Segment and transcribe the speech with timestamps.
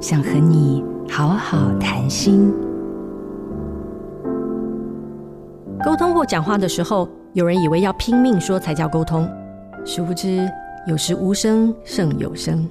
[0.00, 2.50] 想和你好好谈心。
[5.84, 9.28] 沟通或讲话的时候，有人以为要拼命说才叫沟通，
[9.84, 10.50] 殊不知
[10.86, 12.66] 有时无声胜有声。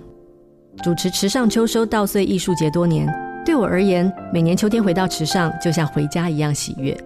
[0.83, 3.07] 主持池上秋收稻穗艺术节多年，
[3.45, 6.97] 对我而言，每年秋天回到池上，就像回家一样喜悦。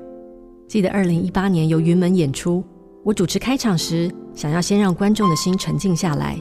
[0.69, 2.63] 记得二零一八年由云门演出，
[3.03, 6.37] 我主持开场时，想要先让观众的心沉静下来，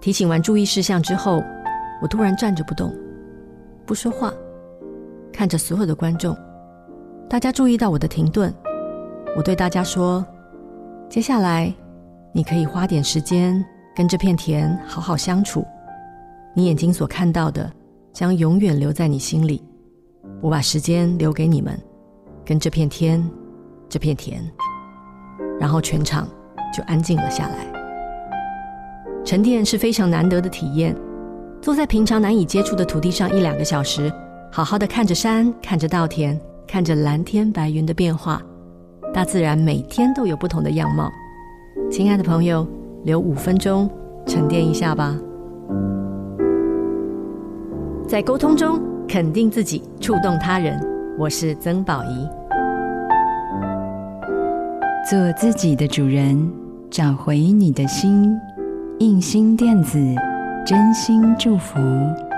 [0.00, 1.42] 提醒完注意事项之后，
[2.00, 2.92] 我突然站着不动，
[3.90, 4.32] 不说话，
[5.32, 6.32] 看着所有的观众。
[7.28, 8.54] 大家注意到我的停顿。
[9.36, 10.24] 我对大家说
[11.10, 11.74] ：“接下来，
[12.32, 13.64] 你可以花点时间
[13.96, 15.66] 跟这片田好好相处。
[16.54, 17.68] 你眼睛所看到的，
[18.12, 19.60] 将永远留在你心里。
[20.40, 21.76] 我把时间留给你们，
[22.44, 23.28] 跟这片天，
[23.88, 24.40] 这片田。”
[25.58, 26.28] 然后全场
[26.72, 27.66] 就安静了下来。
[29.24, 30.96] 沉淀是非常难得的体验，
[31.62, 34.10] 坐在平常难以接触的土地上一两个小时，
[34.50, 38.40] 好好的看着山，看着稻田，看着蓝天白云的变化。
[39.12, 41.10] 大自然每天都有不同的样貌，
[41.90, 42.66] 亲爱的朋友，
[43.04, 43.90] 留五分钟
[44.24, 45.14] 沉淀一下吧。
[48.08, 50.80] 在沟通中肯定自己，触动他人。
[51.18, 52.26] 我是曾宝仪，
[55.10, 56.50] 做自己的主人，
[56.88, 58.34] 找回你的心。
[59.00, 59.98] 印心电子，
[60.64, 62.29] 真心祝福。